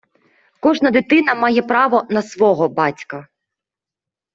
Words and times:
Кожна 0.59 0.91
дитина 0.91 1.35
має 1.35 1.61
право 1.61 2.03
на 2.09 2.21
“свого” 2.21 2.69
батька. 2.69 3.27